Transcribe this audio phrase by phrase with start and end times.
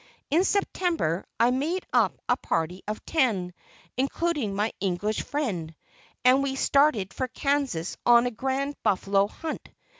[0.31, 3.53] In September, I made up a party of ten,
[3.97, 5.75] including my English friend,
[6.25, 9.69] and we started for Kansas on a grand buffalo hunt.